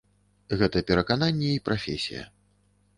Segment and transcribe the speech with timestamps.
[0.61, 2.29] Гэта перакананні і прафесія.